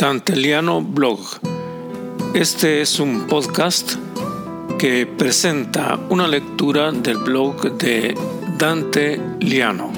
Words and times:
Danteliano 0.00 0.80
Blog. 0.80 1.20
Este 2.32 2.80
es 2.80 2.98
un 3.00 3.26
podcast 3.26 3.96
que 4.78 5.04
presenta 5.04 6.00
una 6.08 6.26
lectura 6.26 6.90
del 6.90 7.18
blog 7.18 7.76
de 7.76 8.14
Dante 8.56 9.20
Liano. 9.40 9.92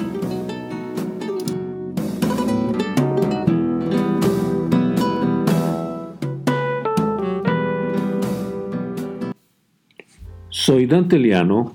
Soy 10.49 10.85
Dante 10.85 11.17
Liano 11.17 11.71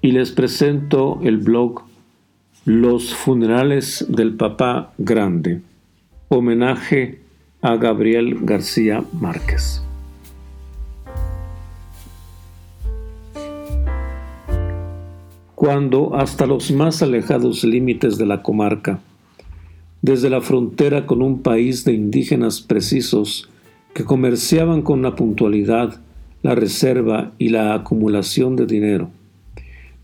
y 0.00 0.12
les 0.12 0.30
presento 0.30 1.18
el 1.24 1.38
blog 1.38 1.82
Los 2.64 3.12
funerales 3.12 4.06
del 4.08 4.36
papá 4.36 4.92
grande. 4.98 5.62
Homenaje 6.28 7.25
a 7.66 7.76
Gabriel 7.78 8.38
García 8.42 9.02
Márquez. 9.12 9.82
Cuando 15.56 16.14
hasta 16.14 16.46
los 16.46 16.70
más 16.70 17.02
alejados 17.02 17.64
límites 17.64 18.18
de 18.18 18.26
la 18.26 18.44
comarca, 18.44 19.00
desde 20.00 20.30
la 20.30 20.40
frontera 20.40 21.06
con 21.06 21.22
un 21.22 21.42
país 21.42 21.84
de 21.84 21.92
indígenas 21.92 22.60
precisos 22.60 23.48
que 23.94 24.04
comerciaban 24.04 24.82
con 24.82 25.02
la 25.02 25.16
puntualidad, 25.16 26.00
la 26.42 26.54
reserva 26.54 27.32
y 27.36 27.48
la 27.48 27.74
acumulación 27.74 28.54
de 28.54 28.66
dinero, 28.66 29.10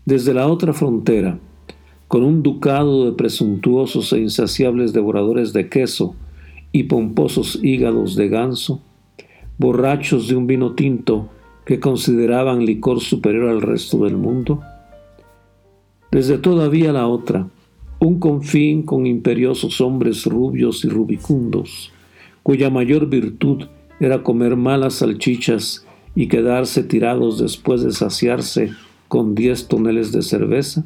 desde 0.03 0.33
la 0.33 0.47
otra 0.47 0.73
frontera, 0.73 1.39
con 2.09 2.23
un 2.23 2.43
ducado 2.43 3.05
de 3.05 3.13
presuntuosos 3.13 4.11
e 4.11 4.19
insaciables 4.19 4.91
devoradores 4.91 5.53
de 5.53 5.69
queso, 5.69 6.13
y 6.73 6.83
pomposos 6.83 7.59
hígados 7.63 8.15
de 8.17 8.27
ganso, 8.27 8.81
borrachos 9.57 10.27
de 10.27 10.35
un 10.35 10.47
vino 10.47 10.73
tinto 10.73 11.29
que 11.65 11.79
consideraban 11.79 12.65
licor 12.65 12.99
superior 12.99 13.47
al 13.47 13.61
resto 13.61 14.03
del 14.03 14.17
mundo? 14.17 14.61
Desde 16.11 16.37
todavía 16.37 16.91
la 16.91 17.07
otra, 17.07 17.47
un 17.99 18.19
confín 18.19 18.83
con 18.83 19.05
imperiosos 19.05 19.79
hombres 19.79 20.25
rubios 20.25 20.83
y 20.83 20.89
rubicundos, 20.89 21.93
cuya 22.41 22.69
mayor 22.69 23.07
virtud 23.07 23.67
era 23.99 24.23
comer 24.23 24.57
malas 24.57 24.95
salchichas 24.95 25.85
y 26.15 26.27
quedarse 26.27 26.83
tirados 26.83 27.39
después 27.39 27.81
de 27.83 27.91
saciarse 27.91 28.71
con 29.07 29.35
diez 29.35 29.67
toneles 29.67 30.11
de 30.11 30.23
cerveza? 30.23 30.83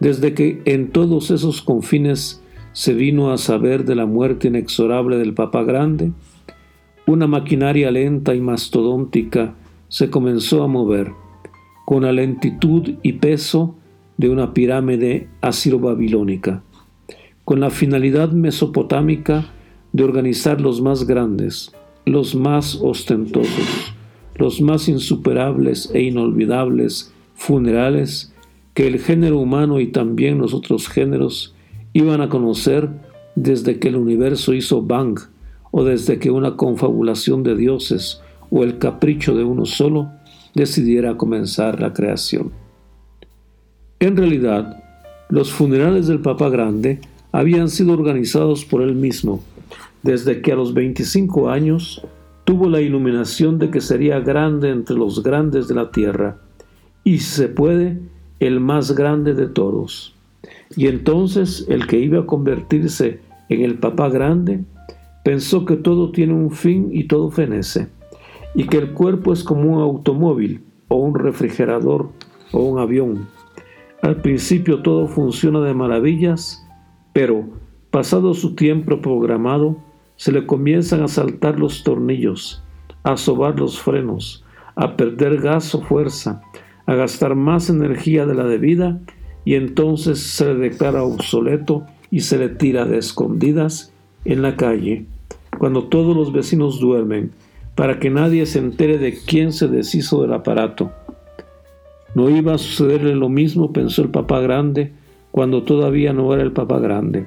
Desde 0.00 0.34
que 0.34 0.60
en 0.64 0.90
todos 0.90 1.30
esos 1.30 1.62
confines 1.62 2.41
se 2.72 2.94
vino 2.94 3.32
a 3.32 3.38
saber 3.38 3.84
de 3.84 3.94
la 3.94 4.06
muerte 4.06 4.48
inexorable 4.48 5.18
del 5.18 5.34
Papa 5.34 5.62
Grande, 5.62 6.12
una 7.06 7.26
maquinaria 7.26 7.90
lenta 7.90 8.34
y 8.34 8.40
mastodóntica 8.40 9.54
se 9.88 10.08
comenzó 10.08 10.62
a 10.62 10.68
mover, 10.68 11.12
con 11.84 12.02
la 12.02 12.12
lentitud 12.12 12.94
y 13.02 13.14
peso 13.14 13.74
de 14.16 14.30
una 14.30 14.54
pirámide 14.54 15.28
asiro-babilónica, 15.40 16.62
con 17.44 17.60
la 17.60 17.70
finalidad 17.70 18.30
mesopotámica 18.30 19.46
de 19.92 20.04
organizar 20.04 20.60
los 20.60 20.80
más 20.80 21.06
grandes, 21.06 21.72
los 22.06 22.34
más 22.34 22.78
ostentosos, 22.80 23.94
los 24.36 24.60
más 24.60 24.88
insuperables 24.88 25.90
e 25.92 26.02
inolvidables 26.02 27.12
funerales 27.34 28.32
que 28.74 28.86
el 28.86 28.98
género 28.98 29.38
humano 29.38 29.80
y 29.80 29.88
también 29.88 30.38
los 30.38 30.54
otros 30.54 30.88
géneros 30.88 31.54
iban 31.92 32.20
a 32.20 32.28
conocer 32.28 32.88
desde 33.34 33.78
que 33.78 33.88
el 33.88 33.96
universo 33.96 34.54
hizo 34.54 34.82
bang 34.82 35.18
o 35.70 35.84
desde 35.84 36.18
que 36.18 36.30
una 36.30 36.56
confabulación 36.56 37.42
de 37.42 37.56
dioses 37.56 38.20
o 38.50 38.62
el 38.62 38.78
capricho 38.78 39.34
de 39.34 39.44
uno 39.44 39.64
solo 39.64 40.10
decidiera 40.54 41.16
comenzar 41.16 41.80
la 41.80 41.92
creación. 41.92 42.52
En 44.00 44.16
realidad, 44.16 44.82
los 45.28 45.50
funerales 45.52 46.06
del 46.08 46.20
Papa 46.20 46.50
Grande 46.50 47.00
habían 47.32 47.70
sido 47.70 47.92
organizados 47.92 48.64
por 48.64 48.82
él 48.82 48.94
mismo, 48.94 49.42
desde 50.02 50.42
que 50.42 50.52
a 50.52 50.56
los 50.56 50.74
25 50.74 51.48
años 51.48 52.02
tuvo 52.44 52.68
la 52.68 52.80
iluminación 52.80 53.58
de 53.58 53.70
que 53.70 53.80
sería 53.80 54.20
grande 54.20 54.70
entre 54.70 54.96
los 54.96 55.22
grandes 55.22 55.68
de 55.68 55.74
la 55.74 55.90
tierra, 55.90 56.36
y 57.04 57.18
si 57.18 57.36
se 57.36 57.48
puede, 57.48 57.98
el 58.40 58.60
más 58.60 58.92
grande 58.92 59.32
de 59.34 59.46
todos. 59.46 60.14
Y 60.76 60.86
entonces 60.86 61.66
el 61.68 61.86
que 61.86 61.98
iba 61.98 62.20
a 62.20 62.26
convertirse 62.26 63.20
en 63.48 63.62
el 63.62 63.78
papá 63.78 64.08
grande 64.08 64.64
pensó 65.24 65.64
que 65.64 65.76
todo 65.76 66.10
tiene 66.10 66.34
un 66.34 66.50
fin 66.50 66.88
y 66.92 67.04
todo 67.04 67.30
fenece, 67.30 67.88
y 68.54 68.64
que 68.64 68.78
el 68.78 68.92
cuerpo 68.92 69.32
es 69.32 69.44
como 69.44 69.76
un 69.76 69.82
automóvil 69.82 70.62
o 70.88 70.96
un 70.96 71.14
refrigerador 71.14 72.10
o 72.52 72.60
un 72.60 72.78
avión. 72.78 73.28
Al 74.02 74.16
principio 74.16 74.82
todo 74.82 75.06
funciona 75.06 75.60
de 75.60 75.74
maravillas, 75.74 76.66
pero 77.12 77.44
pasado 77.90 78.34
su 78.34 78.54
tiempo 78.54 79.00
programado, 79.00 79.76
se 80.16 80.32
le 80.32 80.46
comienzan 80.46 81.02
a 81.02 81.08
saltar 81.08 81.58
los 81.58 81.84
tornillos, 81.84 82.62
a 83.02 83.16
sobar 83.16 83.58
los 83.58 83.80
frenos, 83.80 84.44
a 84.74 84.96
perder 84.96 85.40
gas 85.40 85.74
o 85.74 85.82
fuerza, 85.82 86.42
a 86.86 86.94
gastar 86.94 87.34
más 87.34 87.70
energía 87.70 88.26
de 88.26 88.34
la 88.34 88.44
debida 88.44 89.00
y 89.44 89.54
entonces 89.54 90.20
se 90.20 90.46
le 90.46 90.54
declara 90.54 91.02
obsoleto 91.02 91.84
y 92.10 92.20
se 92.20 92.38
le 92.38 92.48
tira 92.48 92.84
de 92.84 92.98
escondidas 92.98 93.92
en 94.24 94.42
la 94.42 94.56
calle, 94.56 95.06
cuando 95.58 95.84
todos 95.84 96.16
los 96.16 96.32
vecinos 96.32 96.78
duermen, 96.78 97.32
para 97.74 97.98
que 97.98 98.10
nadie 98.10 98.46
se 98.46 98.58
entere 98.58 98.98
de 98.98 99.18
quién 99.26 99.52
se 99.52 99.68
deshizo 99.68 100.22
del 100.22 100.32
aparato. 100.32 100.92
No 102.14 102.28
iba 102.28 102.54
a 102.54 102.58
sucederle 102.58 103.14
lo 103.14 103.28
mismo, 103.28 103.72
pensó 103.72 104.02
el 104.02 104.10
papá 104.10 104.40
grande, 104.40 104.92
cuando 105.30 105.62
todavía 105.62 106.12
no 106.12 106.32
era 106.34 106.42
el 106.42 106.52
papá 106.52 106.78
grande, 106.78 107.26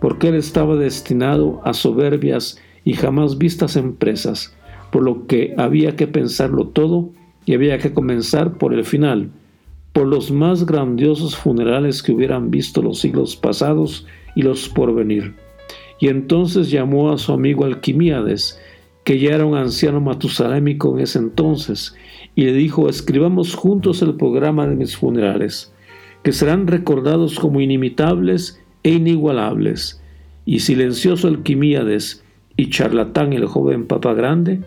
porque 0.00 0.28
él 0.28 0.34
estaba 0.34 0.74
destinado 0.74 1.60
a 1.64 1.72
soberbias 1.72 2.58
y 2.84 2.94
jamás 2.94 3.38
vistas 3.38 3.76
empresas, 3.76 4.54
por 4.90 5.04
lo 5.04 5.26
que 5.26 5.54
había 5.56 5.94
que 5.94 6.08
pensarlo 6.08 6.66
todo 6.68 7.10
y 7.44 7.54
había 7.54 7.78
que 7.78 7.94
comenzar 7.94 8.58
por 8.58 8.74
el 8.74 8.84
final, 8.84 9.30
por 9.96 10.06
los 10.06 10.30
más 10.30 10.66
grandiosos 10.66 11.34
funerales 11.34 12.02
que 12.02 12.12
hubieran 12.12 12.50
visto 12.50 12.82
los 12.82 12.98
siglos 12.98 13.34
pasados 13.34 14.06
y 14.34 14.42
los 14.42 14.68
por 14.68 14.94
venir. 14.94 15.32
Y 15.98 16.08
entonces 16.08 16.70
llamó 16.70 17.10
a 17.10 17.16
su 17.16 17.32
amigo 17.32 17.64
Alquimíades, 17.64 18.60
que 19.04 19.18
ya 19.18 19.30
era 19.30 19.46
un 19.46 19.56
anciano 19.56 20.02
matusalémico 20.02 20.94
en 20.94 21.04
ese 21.04 21.18
entonces, 21.18 21.94
y 22.34 22.44
le 22.44 22.52
dijo, 22.52 22.90
escribamos 22.90 23.54
juntos 23.54 24.02
el 24.02 24.16
programa 24.16 24.66
de 24.66 24.76
mis 24.76 24.94
funerales, 24.98 25.72
que 26.22 26.32
serán 26.32 26.66
recordados 26.66 27.38
como 27.38 27.62
inimitables 27.62 28.62
e 28.82 28.90
inigualables. 28.90 30.02
Y 30.44 30.58
silencioso 30.58 31.26
Alquimíades 31.26 32.22
y 32.58 32.68
charlatán 32.68 33.32
el 33.32 33.46
joven 33.46 33.86
Papa 33.86 34.12
Grande, 34.12 34.60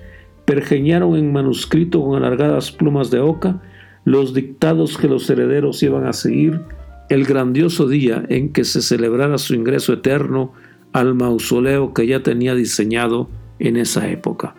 pergeñaron 0.45 1.15
en 1.15 1.31
manuscrito 1.31 2.01
con 2.03 2.15
alargadas 2.15 2.71
plumas 2.71 3.11
de 3.11 3.19
oca 3.19 3.61
los 4.09 4.33
dictados 4.33 4.97
que 4.97 5.07
los 5.07 5.29
herederos 5.29 5.83
iban 5.83 6.07
a 6.07 6.13
seguir 6.13 6.61
el 7.09 7.25
grandioso 7.25 7.87
día 7.87 8.25
en 8.29 8.51
que 8.51 8.63
se 8.63 8.81
celebrara 8.81 9.37
su 9.37 9.53
ingreso 9.53 9.93
eterno 9.93 10.51
al 10.93 11.13
mausoleo 11.13 11.93
que 11.93 12.07
ya 12.07 12.23
tenía 12.23 12.55
diseñado 12.55 13.29
en 13.59 13.77
esa 13.77 14.09
época. 14.09 14.55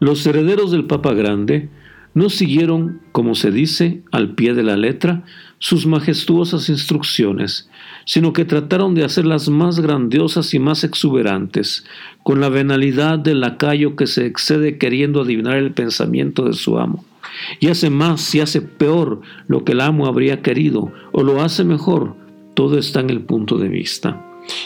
Los 0.00 0.26
herederos 0.26 0.70
del 0.70 0.84
Papa 0.84 1.12
Grande 1.12 1.68
no 2.14 2.30
siguieron, 2.30 3.00
como 3.12 3.34
se 3.34 3.50
dice, 3.50 4.02
al 4.12 4.34
pie 4.34 4.54
de 4.54 4.62
la 4.62 4.76
letra, 4.76 5.24
sus 5.58 5.86
majestuosas 5.86 6.68
instrucciones, 6.68 7.68
sino 8.04 8.32
que 8.32 8.44
trataron 8.44 8.94
de 8.94 9.04
hacerlas 9.04 9.48
más 9.48 9.80
grandiosas 9.80 10.54
y 10.54 10.58
más 10.58 10.84
exuberantes, 10.84 11.84
con 12.22 12.40
la 12.40 12.48
venalidad 12.48 13.18
del 13.18 13.40
lacayo 13.40 13.96
que 13.96 14.06
se 14.06 14.26
excede 14.26 14.78
queriendo 14.78 15.22
adivinar 15.22 15.56
el 15.56 15.72
pensamiento 15.72 16.44
de 16.44 16.52
su 16.52 16.78
amo. 16.78 17.04
Y 17.60 17.68
hace 17.68 17.90
más 17.90 18.34
y 18.34 18.40
hace 18.40 18.62
peor 18.62 19.20
lo 19.48 19.64
que 19.64 19.72
el 19.72 19.80
amo 19.80 20.06
habría 20.06 20.42
querido, 20.42 20.92
o 21.12 21.22
lo 21.22 21.42
hace 21.42 21.64
mejor, 21.64 22.14
todo 22.54 22.78
está 22.78 23.00
en 23.00 23.10
el 23.10 23.20
punto 23.20 23.58
de 23.58 23.68
vista. 23.68 24.24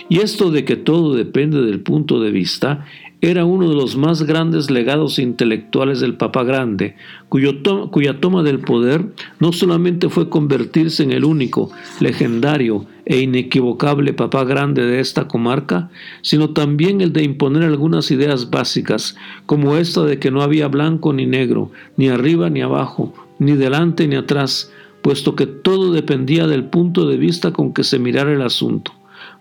Y 0.08 0.20
esto 0.20 0.50
de 0.50 0.64
que 0.64 0.76
todo 0.76 1.14
depende 1.14 1.62
del 1.62 1.81
punto 1.81 2.20
de 2.20 2.31
vista 2.31 2.87
era 3.24 3.44
uno 3.44 3.69
de 3.69 3.76
los 3.76 3.96
más 3.96 4.24
grandes 4.24 4.69
legados 4.69 5.20
intelectuales 5.20 6.00
del 6.00 6.16
Papa 6.16 6.42
Grande, 6.42 6.96
cuya 7.28 8.20
toma 8.20 8.42
del 8.42 8.58
poder 8.58 9.06
no 9.38 9.52
solamente 9.52 10.08
fue 10.08 10.28
convertirse 10.28 11.04
en 11.04 11.12
el 11.12 11.24
único, 11.24 11.70
legendario 12.00 12.84
e 13.06 13.20
inequivocable 13.20 14.12
Papa 14.12 14.42
Grande 14.42 14.84
de 14.84 14.98
esta 14.98 15.28
comarca, 15.28 15.88
sino 16.22 16.50
también 16.50 17.00
el 17.00 17.12
de 17.12 17.22
imponer 17.22 17.62
algunas 17.62 18.10
ideas 18.10 18.50
básicas, 18.50 19.14
como 19.46 19.76
esta 19.76 20.02
de 20.02 20.19
que 20.19 20.32
no 20.32 20.42
había 20.42 20.66
blanco 20.66 21.12
ni 21.12 21.24
negro, 21.24 21.70
ni 21.96 22.08
arriba 22.08 22.50
ni 22.50 22.60
abajo, 22.60 23.14
ni 23.38 23.52
delante 23.52 24.08
ni 24.08 24.16
atrás, 24.16 24.72
puesto 25.00 25.36
que 25.36 25.46
todo 25.46 25.92
dependía 25.92 26.48
del 26.48 26.64
punto 26.64 27.06
de 27.06 27.19
vista 27.19 27.52
con 27.52 27.72
que 27.72 27.84
se 27.84 28.00
mirara 28.00 28.32
el 28.32 28.42
asunto, 28.42 28.92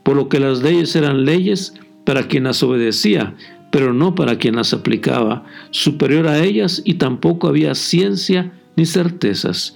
por 0.03 0.15
lo 0.15 0.29
que 0.29 0.39
las 0.39 0.61
leyes 0.61 0.95
eran 0.95 1.25
leyes 1.25 1.73
para 2.05 2.27
quien 2.27 2.43
las 2.43 2.61
obedecía, 2.61 3.35
pero 3.71 3.93
no 3.93 4.13
para 4.13 4.37
quien 4.37 4.57
las 4.57 4.73
aplicaba, 4.73 5.45
superior 5.71 6.27
a 6.27 6.43
ellas 6.43 6.81
y 6.85 6.95
tampoco 6.95 7.47
había 7.47 7.73
ciencia 7.73 8.51
ni 8.75 8.85
certezas. 8.85 9.73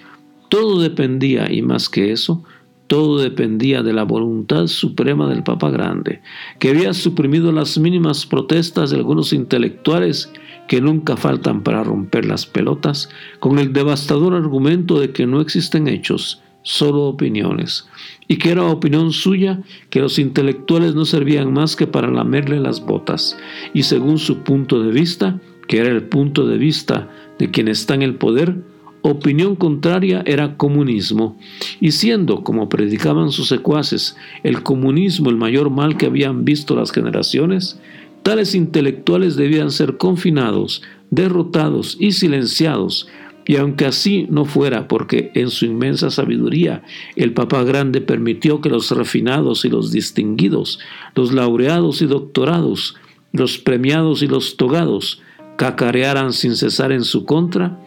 Todo 0.50 0.80
dependía, 0.80 1.52
y 1.52 1.62
más 1.62 1.90
que 1.90 2.12
eso, 2.12 2.44
todo 2.88 3.20
dependía 3.20 3.82
de 3.82 3.94
la 3.94 4.04
voluntad 4.04 4.68
suprema 4.68 5.28
del 5.28 5.44
Papa 5.44 5.72
Grande, 5.72 6.22
que 6.60 6.70
había 6.70 6.94
suprimido 6.94 7.52
las 7.52 7.78
mínimas 7.78 8.26
protestas 8.26 8.92
de 8.92 8.98
algunos 8.98 9.34
intelectuales 9.34 10.32
que 10.68 10.82
nunca 10.82 11.18
faltan 11.18 11.64
para 11.64 11.84
romper 11.84 12.26
las 12.26 12.46
pelotas, 12.46 13.10
con 13.40 13.60
el 13.60 13.74
devastador 13.74 14.34
argumento 14.36 15.00
de 15.00 15.12
que 15.12 15.26
no 15.26 15.42
existen 15.42 15.88
hechos, 15.88 16.42
solo 16.66 17.04
opiniones, 17.04 17.88
y 18.28 18.38
que 18.38 18.50
era 18.50 18.66
opinión 18.66 19.14
suya 19.14 19.62
que 19.92 20.02
los 20.02 20.18
intelectuales 20.18 20.96
no 20.96 21.06
servían 21.06 21.54
más 21.54 21.76
que 21.76 21.86
para 21.86 22.10
lamerle 22.10 22.60
las 22.60 22.84
botas, 22.84 23.38
y 23.74 23.84
según 23.84 24.18
su 24.18 24.40
punto 24.40 24.82
de 24.82 24.92
vista, 24.92 25.40
que 25.68 25.78
era 25.78 25.90
el 25.90 26.04
punto 26.04 26.48
de 26.48 26.58
vista 26.58 27.10
de 27.38 27.52
quien 27.52 27.68
está 27.68 27.94
en 27.94 28.02
el 28.02 28.16
poder, 28.16 28.56
opinión 29.04 29.56
contraria 29.56 30.24
era 30.26 30.58
comunismo, 30.58 31.38
y 31.80 31.92
siendo, 31.92 32.44
como 32.44 32.68
predicaban 32.68 33.32
sus 33.32 33.48
secuaces, 33.48 34.18
el 34.44 34.64
comunismo 34.64 35.30
el 35.30 35.38
mayor 35.38 35.70
mal 35.70 35.98
que 35.98 36.08
habían 36.08 36.46
visto 36.46 36.76
las 36.76 36.92
generaciones, 36.92 37.80
tales 38.24 38.56
intelectuales 38.56 39.36
debían 39.36 39.70
ser 39.70 39.98
confinados, 39.98 40.82
derrotados 41.12 41.96
y 42.00 42.14
silenciados 42.14 43.08
y 43.48 43.58
aunque 43.58 43.86
así 43.86 44.28
no 44.30 44.46
fuera, 44.46 44.88
porque 44.88 45.32
en 45.36 45.50
su 45.50 45.66
inmensa 45.66 46.10
sabiduría 46.10 46.84
el 47.16 47.34
Papa 47.34 47.64
Grande 47.64 48.02
permitió 48.02 48.60
que 48.62 48.70
los 48.70 48.92
refinados 48.92 49.66
y 49.66 49.70
los 49.70 49.92
distinguidos, 49.92 50.80
los 51.14 51.32
laureados 51.32 52.02
y 52.02 52.08
doctorados, 52.08 52.96
los 53.32 53.58
premiados 53.58 54.24
y 54.24 54.28
los 54.28 54.58
togados, 54.58 55.22
cacarearan 55.58 56.34
sin 56.34 56.56
cesar 56.56 56.92
en 56.92 57.04
su 57.04 57.26
contra, 57.26 57.80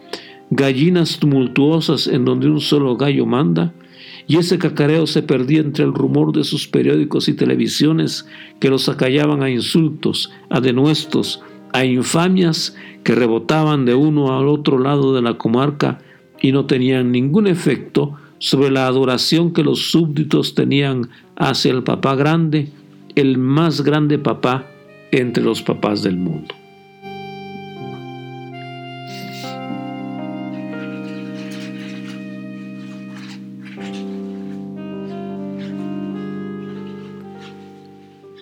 gallinas 0.49 1.19
tumultuosas 1.19 2.07
en 2.07 2.25
donde 2.25 2.49
un 2.49 2.61
solo 2.61 2.95
gallo 2.95 3.25
manda, 3.25 3.73
y 4.27 4.37
ese 4.37 4.59
cacareo 4.59 5.07
se 5.07 5.23
perdía 5.23 5.59
entre 5.59 5.83
el 5.83 5.93
rumor 5.93 6.31
de 6.31 6.43
sus 6.43 6.67
periódicos 6.67 7.27
y 7.27 7.33
televisiones 7.33 8.27
que 8.59 8.69
los 8.69 8.87
acallaban 8.87 9.41
a 9.41 9.49
insultos, 9.49 10.31
a 10.49 10.61
denuestos, 10.61 11.41
a 11.73 11.85
infamias 11.85 12.75
que 13.03 13.15
rebotaban 13.15 13.85
de 13.85 13.95
uno 13.95 14.37
al 14.37 14.47
otro 14.47 14.79
lado 14.79 15.15
de 15.15 15.21
la 15.21 15.35
comarca 15.35 15.99
y 16.41 16.51
no 16.51 16.65
tenían 16.65 17.11
ningún 17.11 17.47
efecto 17.47 18.15
sobre 18.39 18.71
la 18.71 18.87
adoración 18.87 19.53
que 19.53 19.63
los 19.63 19.91
súbditos 19.91 20.55
tenían 20.55 21.09
hacia 21.35 21.71
el 21.71 21.83
papá 21.83 22.15
grande, 22.15 22.71
el 23.15 23.37
más 23.37 23.81
grande 23.81 24.17
papá 24.17 24.65
entre 25.11 25.43
los 25.43 25.61
papás 25.61 26.03
del 26.03 26.17
mundo. 26.17 26.58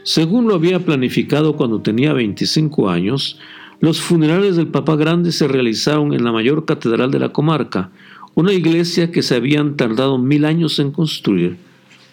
Según 0.08 0.48
lo 0.48 0.56
había 0.56 0.86
planificado 0.86 1.58
cuando 1.58 1.82
tenía 1.82 2.14
25 2.14 2.90
años, 2.90 3.38
los 3.82 4.00
funerales 4.00 4.56
del 4.56 4.70
Papa 4.70 4.96
Grande 4.96 5.34
se 5.34 5.50
realizaron 5.50 6.14
en 6.14 6.24
la 6.24 6.32
mayor 6.32 6.64
catedral 6.64 7.12
de 7.12 7.20
la 7.20 7.34
comarca, 7.34 7.92
una 8.34 8.54
iglesia 8.54 9.12
que 9.12 9.22
se 9.22 9.36
habían 9.36 9.76
tardado 9.76 10.18
mil 10.18 10.46
años 10.46 10.80
en 10.80 10.92
construir, 10.92 11.58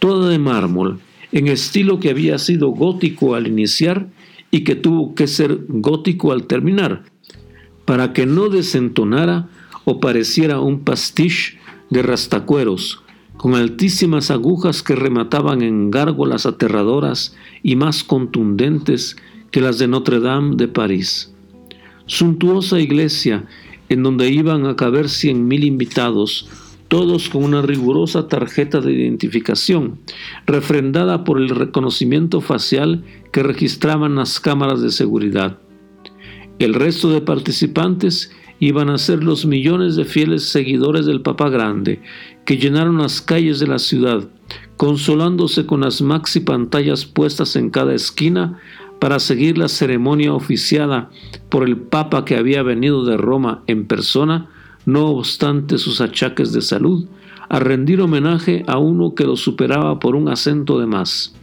toda 0.00 0.28
de 0.28 0.40
mármol, 0.40 0.98
en 1.30 1.46
estilo 1.46 2.00
que 2.00 2.10
había 2.10 2.36
sido 2.38 2.70
gótico 2.70 3.36
al 3.36 3.46
iniciar 3.46 4.08
y 4.50 4.64
que 4.64 4.74
tuvo 4.74 5.14
que 5.14 5.28
ser 5.28 5.60
gótico 5.68 6.32
al 6.32 6.48
terminar, 6.48 7.04
para 7.84 8.12
que 8.12 8.26
no 8.26 8.48
desentonara 8.48 9.48
o 9.84 10.00
pareciera 10.00 10.58
un 10.58 10.80
pastiche 10.80 11.60
de 11.90 12.02
rastacueros, 12.02 13.03
con 13.44 13.56
altísimas 13.56 14.30
agujas 14.30 14.82
que 14.82 14.96
remataban 14.96 15.60
en 15.60 15.90
gárgolas 15.90 16.46
aterradoras 16.46 17.36
y 17.62 17.76
más 17.76 18.02
contundentes 18.02 19.18
que 19.50 19.60
las 19.60 19.78
de 19.78 19.86
Notre 19.86 20.18
Dame 20.18 20.56
de 20.56 20.66
París 20.66 21.34
suntuosa 22.06 22.80
iglesia 22.80 23.44
en 23.90 24.02
donde 24.02 24.30
iban 24.30 24.64
a 24.64 24.76
caber 24.76 25.10
cien 25.10 25.46
mil 25.46 25.62
invitados, 25.62 26.48
todos 26.88 27.28
con 27.28 27.44
una 27.44 27.60
rigurosa 27.60 28.28
tarjeta 28.28 28.80
de 28.80 28.94
identificación, 28.94 29.98
refrendada 30.46 31.22
por 31.24 31.36
el 31.36 31.50
reconocimiento 31.50 32.40
facial 32.40 33.04
que 33.30 33.42
registraban 33.42 34.14
las 34.14 34.40
cámaras 34.40 34.80
de 34.80 34.90
seguridad. 34.90 35.58
El 36.58 36.72
resto 36.72 37.10
de 37.10 37.20
participantes 37.20 38.30
iban 38.60 38.90
a 38.90 38.98
ser 38.98 39.22
los 39.22 39.46
millones 39.46 39.96
de 39.96 40.04
fieles 40.04 40.48
seguidores 40.48 41.06
del 41.06 41.20
Papa 41.20 41.48
Grande, 41.48 42.00
que 42.44 42.56
llenaron 42.56 42.98
las 42.98 43.20
calles 43.20 43.60
de 43.60 43.66
la 43.66 43.78
ciudad, 43.78 44.28
consolándose 44.76 45.66
con 45.66 45.80
las 45.80 46.02
maxi 46.02 46.40
pantallas 46.40 47.04
puestas 47.04 47.56
en 47.56 47.70
cada 47.70 47.94
esquina 47.94 48.58
para 48.98 49.18
seguir 49.18 49.58
la 49.58 49.68
ceremonia 49.68 50.32
oficiada 50.32 51.10
por 51.48 51.64
el 51.64 51.76
Papa 51.76 52.24
que 52.24 52.36
había 52.36 52.62
venido 52.62 53.04
de 53.04 53.16
Roma 53.16 53.62
en 53.66 53.86
persona, 53.86 54.48
no 54.86 55.06
obstante 55.08 55.78
sus 55.78 56.00
achaques 56.00 56.52
de 56.52 56.62
salud, 56.62 57.06
a 57.48 57.58
rendir 57.58 58.00
homenaje 58.00 58.64
a 58.66 58.78
uno 58.78 59.14
que 59.14 59.24
lo 59.24 59.36
superaba 59.36 59.98
por 59.98 60.16
un 60.16 60.28
acento 60.28 60.78
de 60.78 60.86
más. 60.86 61.34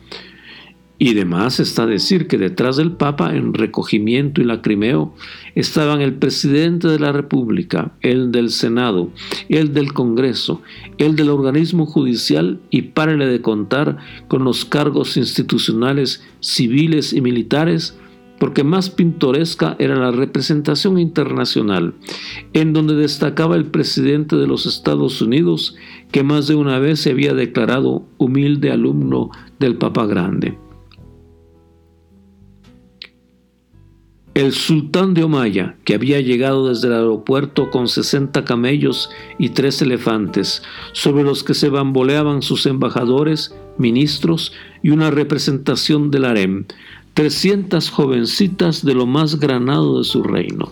Y 1.04 1.16
demás 1.16 1.60
está 1.60 1.88
decir 1.88 2.28
que 2.28 2.38
detrás 2.38 2.78
del 2.78 2.92
Papa, 2.92 3.36
en 3.36 3.56
recogimiento 3.56 4.40
y 4.40 4.44
lacrimeo, 4.44 5.16
estaban 5.56 6.00
el 6.00 6.14
presidente 6.14 6.88
de 6.90 7.00
la 7.00 7.12
República, 7.12 7.92
el 8.02 8.32
del 8.32 8.52
Senado, 8.52 9.10
el 9.50 9.74
del 9.74 9.94
Congreso, 9.94 10.62
el 11.00 11.16
del 11.16 11.32
organismo 11.32 11.88
judicial 11.88 12.60
y 12.70 12.84
párele 12.84 13.26
de 13.26 13.42
contar 13.42 13.98
con 14.28 14.44
los 14.44 14.64
cargos 14.64 15.18
institucionales 15.18 16.24
civiles 16.40 17.14
y 17.14 17.22
militares, 17.22 17.98
porque 18.38 18.64
más 18.64 18.92
pintoresca 18.92 19.76
era 19.80 19.96
la 19.96 20.12
representación 20.12 21.00
internacional, 21.00 21.96
en 22.54 22.74
donde 22.74 22.94
destacaba 22.94 23.56
el 23.56 23.66
presidente 23.66 24.36
de 24.36 24.46
los 24.46 24.68
Estados 24.68 25.20
Unidos, 25.20 25.76
que 26.12 26.22
más 26.22 26.48
de 26.48 26.54
una 26.54 26.78
vez 26.78 27.00
se 27.00 27.10
había 27.10 27.34
declarado 27.34 28.06
humilde 28.20 28.70
alumno 28.70 29.32
del 29.58 29.78
Papa 29.78 30.06
Grande. 30.06 30.60
El 34.34 34.54
sultán 34.54 35.14
de 35.14 35.26
Omaya, 35.26 35.76
que 35.84 35.94
había 35.94 36.22
llegado 36.22 36.70
desde 36.70 36.88
el 36.88 36.94
aeropuerto 36.94 37.70
con 37.70 37.90
60 37.90 38.46
camellos 38.46 39.10
y 39.38 39.50
tres 39.50 39.82
elefantes, 39.82 40.64
sobre 40.94 41.24
los 41.24 41.44
que 41.44 41.54
se 41.54 41.68
bamboleaban 41.68 42.42
sus 42.42 42.66
embajadores, 42.66 43.54
ministros 43.78 44.54
y 44.82 44.92
una 44.92 45.12
representación 45.12 46.12
del 46.12 46.24
harem, 46.24 46.64
300 47.14 47.90
jovencitas 47.90 48.86
de 48.86 48.94
lo 48.94 49.06
más 49.06 49.38
granado 49.38 49.98
de 49.98 50.06
su 50.06 50.24
reino. 50.24 50.70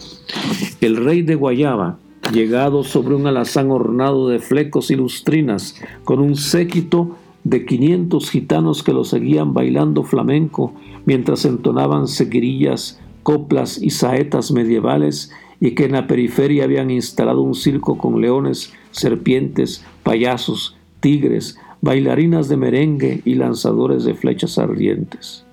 El 0.79 0.95
rey 0.95 1.21
de 1.21 1.35
Guayaba, 1.35 1.99
llegado 2.31 2.85
sobre 2.85 3.15
un 3.15 3.27
alazán 3.27 3.71
ornado 3.71 4.29
de 4.29 4.39
flecos 4.39 4.89
y 4.89 4.95
lustrinas, 4.95 5.75
con 6.05 6.19
un 6.19 6.37
séquito 6.37 7.17
de 7.43 7.65
500 7.65 8.29
gitanos 8.31 8.83
que 8.83 8.93
lo 8.93 9.03
seguían 9.03 9.53
bailando 9.53 10.03
flamenco 10.03 10.73
mientras 11.05 11.43
entonaban 11.43 12.07
seguirillas 12.07 13.01
coplas 13.23 13.81
y 13.81 13.89
saetas 13.89 14.51
medievales 14.51 15.31
y 15.59 15.71
que 15.71 15.85
en 15.85 15.93
la 15.93 16.07
periferia 16.07 16.63
habían 16.63 16.89
instalado 16.89 17.41
un 17.41 17.55
circo 17.55 17.97
con 17.97 18.21
leones, 18.21 18.73
serpientes, 18.91 19.83
payasos, 20.03 20.77
tigres, 20.99 21.57
bailarinas 21.81 22.49
de 22.49 22.57
merengue 22.57 23.21
y 23.25 23.35
lanzadores 23.35 24.03
de 24.03 24.13
flechas 24.13 24.57
ardientes. 24.57 25.45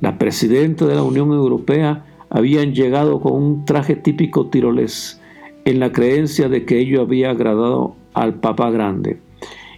La 0.00 0.18
presidenta 0.18 0.86
de 0.86 0.94
la 0.94 1.02
Unión 1.02 1.32
Europea 1.32 2.04
habían 2.30 2.74
llegado 2.74 3.20
con 3.20 3.34
un 3.34 3.64
traje 3.64 3.94
típico 3.94 4.46
tirolés, 4.46 5.20
en 5.64 5.78
la 5.78 5.92
creencia 5.92 6.48
de 6.48 6.64
que 6.64 6.80
ello 6.80 7.02
había 7.02 7.30
agradado 7.30 7.94
al 8.14 8.34
Papa 8.34 8.70
Grande, 8.70 9.18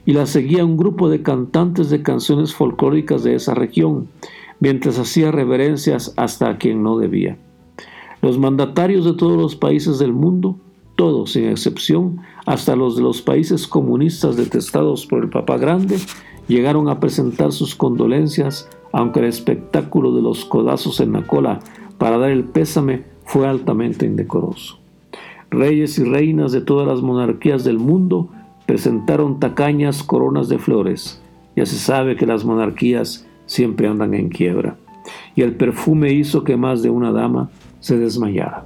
y 0.07 0.13
la 0.13 0.27
seguía 0.27 0.65
un 0.65 0.77
grupo 0.77 1.11
de 1.11 1.23
cantantes 1.23 1.91
de 1.91 2.03
canciones 2.03 2.55
folclóricas 2.55 3.23
de 3.23 3.35
esa 3.35 3.55
región, 3.55 4.09
mientras 4.61 4.99
hacía 4.99 5.31
reverencias 5.31 6.15
hasta 6.17 6.49
a 6.49 6.59
quien 6.59 6.83
no 6.83 6.99
debía. 6.99 7.39
Los 8.23 8.39
mandatarios 8.39 9.05
de 9.05 9.13
todos 9.13 9.37
los 9.37 9.57
países 9.57 9.99
del 9.99 10.13
mundo, 10.13 10.57
todos 10.97 11.33
sin 11.33 11.45
excepción, 11.45 12.21
hasta 12.47 12.77
los 12.77 12.97
de 12.97 13.03
los 13.03 13.21
países 13.21 13.67
comunistas 13.67 14.37
detestados 14.37 15.07
por 15.07 15.23
el 15.23 15.29
Papa 15.29 15.59
Grande, 15.59 15.99
llegaron 16.49 16.89
a 16.89 17.01
presentar 17.01 17.53
sus 17.53 17.75
condolencias, 17.75 18.69
aunque 18.93 19.21
el 19.21 19.27
espectáculo 19.27 20.15
de 20.15 20.23
los 20.23 20.45
codazos 20.45 21.01
en 21.01 21.13
la 21.13 21.27
cola 21.27 21.61
para 21.99 22.19
dar 22.19 22.31
el 22.31 22.45
pésame 22.45 23.05
fue 23.25 23.47
altamente 23.47 24.07
indecoroso. 24.07 24.79
Reyes 25.51 25.99
y 25.99 26.05
reinas 26.05 26.53
de 26.53 26.61
todas 26.61 26.87
las 26.87 27.01
monarquías 27.01 27.65
del 27.65 27.79
mundo 27.79 28.29
presentaron 28.67 29.39
tacañas 29.39 30.03
coronas 30.03 30.49
de 30.49 30.59
flores. 30.59 31.23
Ya 31.57 31.67
se 31.67 31.77
sabe 31.77 32.17
que 32.17 32.27
las 32.27 32.45
monarquías 32.45 33.27
siempre 33.47 33.89
andan 33.89 34.15
en 34.15 34.29
quiebra. 34.29 34.77
Y 35.35 35.43
el 35.43 35.55
perfume 35.55 36.13
hizo 36.13 36.45
que 36.45 36.57
más 36.57 36.83
de 36.83 36.91
una 36.91 37.13
dama 37.13 37.51
se 37.81 37.99
desmayara. 37.99 38.65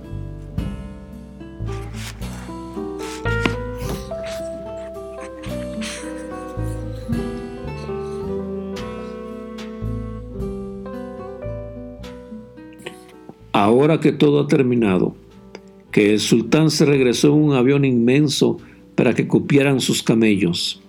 Ahora 13.52 13.99
que 13.99 14.12
todo 14.12 14.40
ha 14.40 14.47
terminado, 14.47 15.16
que 15.90 16.12
el 16.12 16.20
sultán 16.20 16.70
se 16.70 16.85
regresó 16.85 17.28
en 17.28 17.42
un 17.42 17.54
avión 17.54 17.85
inmenso 17.85 18.58
para 18.94 19.14
que 19.14 19.26
cupieran 19.26 19.80
sus 19.80 20.02
camellos, 20.02 20.80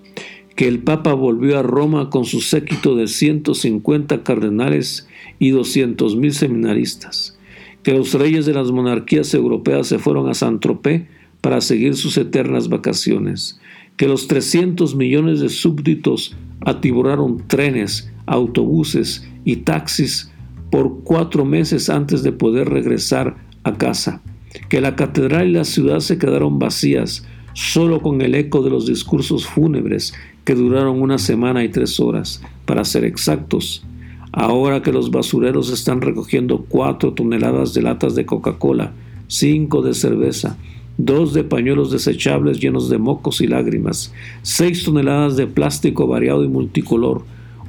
que 0.60 0.68
el 0.68 0.80
Papa 0.80 1.14
volvió 1.14 1.58
a 1.58 1.64
Roma 1.64 2.10
con 2.10 2.26
su 2.26 2.42
séquito 2.42 2.94
de 2.98 3.08
150 3.08 4.24
cardenales 4.24 5.08
y 5.40 5.52
200.000 5.52 6.32
seminaristas, 6.32 7.40
que 7.82 7.94
los 7.94 8.14
reyes 8.14 8.46
de 8.46 8.54
las 8.54 8.70
monarquías 8.70 9.34
europeas 9.34 9.88
se 9.88 10.00
fueron 10.00 10.28
a 10.28 10.34
Saint-Tropez 10.34 11.04
para 11.40 11.62
seguir 11.62 11.96
sus 11.96 12.18
eternas 12.18 12.68
vacaciones, 12.68 13.62
que 13.96 14.10
los 14.10 14.28
300 14.28 14.98
millones 14.98 15.40
de 15.40 15.48
súbditos 15.48 16.36
atiborraron 16.66 17.42
trenes, 17.48 18.12
autobuses 18.26 19.26
y 19.46 19.56
taxis 19.56 20.30
por 20.72 21.06
cuatro 21.06 21.46
meses 21.46 21.90
antes 21.90 22.22
de 22.22 22.34
poder 22.34 22.68
regresar 22.68 23.38
a 23.64 23.78
casa, 23.78 24.22
que 24.68 24.82
la 24.82 24.98
catedral 24.98 25.48
y 25.48 25.54
la 25.54 25.64
ciudad 25.64 26.02
se 26.02 26.18
quedaron 26.18 26.60
vacías, 26.60 27.26
solo 27.54 28.02
con 28.02 28.22
el 28.22 28.36
eco 28.36 28.62
de 28.62 28.70
los 28.70 28.86
discursos 28.86 29.46
fúnebres 29.46 30.14
duraron 30.56 31.02
una 31.02 31.18
semana 31.18 31.64
y 31.64 31.70
tres 31.70 32.00
horas, 32.00 32.42
para 32.66 32.84
ser 32.86 33.04
exactos. 33.06 33.84
Ahora 34.32 34.82
que 34.82 34.92
los 34.92 35.12
basureros 35.12 35.72
están 35.72 36.02
recogiendo 36.02 36.66
cuatro 36.68 37.14
toneladas 37.14 37.74
de 37.74 37.82
latas 37.82 38.16
de 38.16 38.26
Coca-Cola, 38.26 38.94
cinco 39.28 39.82
de 39.82 39.94
cerveza, 39.94 40.58
dos 40.98 41.34
de 41.34 41.44
pañuelos 41.44 41.92
desechables 41.92 42.60
llenos 42.60 42.90
de 42.90 42.98
mocos 42.98 43.42
y 43.42 43.48
lágrimas, 43.48 44.14
seis 44.42 44.84
toneladas 44.84 45.36
de 45.36 45.48
plástico 45.48 46.08
variado 46.08 46.44
y 46.44 46.48
multicolor, 46.48 47.24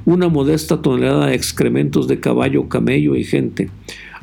una 0.05 0.27
modesta 0.27 0.81
tonelada 0.81 1.27
de 1.27 1.35
excrementos 1.35 2.07
de 2.07 2.19
caballo, 2.19 2.67
camello 2.67 3.15
y 3.15 3.23
gente. 3.23 3.69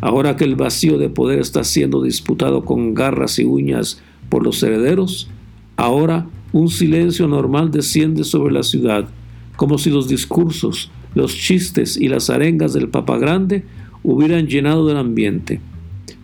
Ahora 0.00 0.36
que 0.36 0.44
el 0.44 0.56
vacío 0.56 0.98
de 0.98 1.08
poder 1.08 1.40
está 1.40 1.64
siendo 1.64 2.02
disputado 2.02 2.64
con 2.64 2.94
garras 2.94 3.38
y 3.38 3.44
uñas 3.44 4.00
por 4.28 4.44
los 4.44 4.62
herederos, 4.62 5.28
ahora 5.76 6.26
un 6.52 6.68
silencio 6.68 7.28
normal 7.28 7.70
desciende 7.70 8.24
sobre 8.24 8.52
la 8.52 8.62
ciudad, 8.62 9.08
como 9.56 9.76
si 9.76 9.90
los 9.90 10.08
discursos, 10.08 10.90
los 11.14 11.34
chistes 11.34 11.96
y 11.96 12.08
las 12.08 12.30
arengas 12.30 12.72
del 12.72 12.88
Papa 12.88 13.18
Grande 13.18 13.64
hubieran 14.02 14.46
llenado 14.46 14.86
del 14.86 14.96
ambiente. 14.96 15.60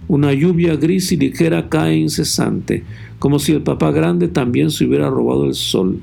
Una 0.09 0.33
lluvia 0.33 0.76
gris 0.76 1.12
y 1.12 1.16
ligera 1.16 1.69
cae 1.69 1.97
incesante, 1.97 2.85
como 3.19 3.38
si 3.38 3.52
el 3.52 3.62
Papa 3.62 3.90
Grande 3.90 4.28
también 4.28 4.71
se 4.71 4.85
hubiera 4.85 5.11
robado 5.11 5.47
el 5.47 5.54
sol. 5.54 6.00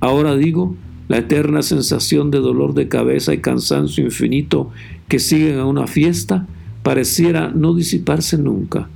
Ahora 0.00 0.36
digo, 0.36 0.76
la 1.08 1.18
eterna 1.18 1.62
sensación 1.62 2.30
de 2.30 2.38
dolor 2.38 2.74
de 2.74 2.88
cabeza 2.88 3.34
y 3.34 3.38
cansancio 3.38 4.04
infinito 4.04 4.70
que 5.08 5.18
siguen 5.18 5.58
a 5.58 5.66
una 5.66 5.86
fiesta 5.86 6.46
pareciera 6.82 7.50
no 7.50 7.74
disiparse 7.74 8.38
nunca. 8.38 8.88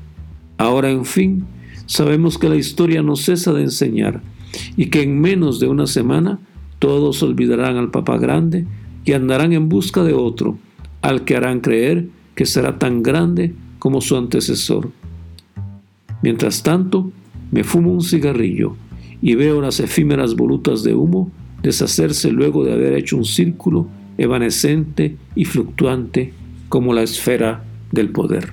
Ahora, 0.58 0.90
en 0.90 1.04
fin, 1.04 1.44
sabemos 1.86 2.38
que 2.38 2.48
la 2.48 2.56
historia 2.56 3.02
no 3.02 3.16
cesa 3.16 3.52
de 3.52 3.62
enseñar 3.62 4.22
y 4.76 4.86
que 4.86 5.02
en 5.02 5.20
menos 5.20 5.60
de 5.60 5.68
una 5.68 5.86
semana 5.86 6.38
todos 6.78 7.22
olvidarán 7.22 7.76
al 7.76 7.90
Papa 7.90 8.18
Grande 8.18 8.66
y 9.04 9.12
andarán 9.12 9.52
en 9.52 9.68
busca 9.68 10.02
de 10.02 10.12
otro, 10.12 10.58
al 11.02 11.24
que 11.24 11.36
harán 11.36 11.60
creer 11.60 12.08
que 12.34 12.46
será 12.46 12.78
tan 12.78 13.02
grande 13.02 13.54
como 13.78 14.00
su 14.00 14.16
antecesor. 14.16 14.90
Mientras 16.22 16.62
tanto, 16.62 17.10
me 17.50 17.64
fumo 17.64 17.92
un 17.92 18.02
cigarrillo 18.02 18.76
y 19.22 19.34
veo 19.34 19.60
las 19.60 19.80
efímeras 19.80 20.34
volutas 20.34 20.82
de 20.82 20.94
humo 20.94 21.30
deshacerse 21.62 22.30
luego 22.30 22.64
de 22.64 22.72
haber 22.72 22.94
hecho 22.94 23.16
un 23.16 23.24
círculo 23.24 23.88
evanescente 24.18 25.16
y 25.34 25.44
fluctuante 25.44 26.32
como 26.68 26.94
la 26.94 27.02
esfera 27.02 27.64
del 27.92 28.10
poder. 28.10 28.52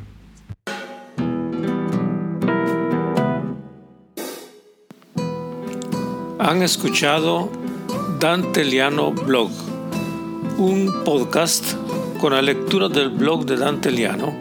Han 6.43 6.61
escuchado 6.61 7.49
Dante 8.19 8.63
Liano 8.65 9.13
Blog, 9.13 9.49
un 10.57 10.91
podcast 11.05 11.75
con 12.19 12.33
la 12.33 12.41
lectura 12.41 12.89
del 12.89 13.11
blog 13.11 13.45
de 13.45 13.55
Dante 13.55 13.89
Liano 13.89 14.37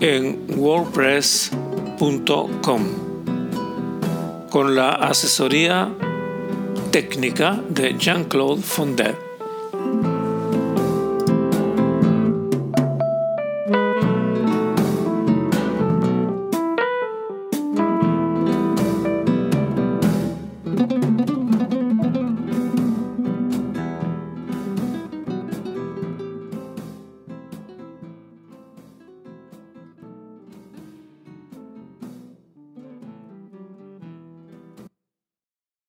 en 0.00 0.46
wordpress.com 0.56 2.82
con 4.48 4.74
la 4.74 4.92
asesoría 4.92 5.92
técnica 6.92 7.62
de 7.68 7.94
Jean-Claude 7.98 8.62
Fondet. 8.62 9.27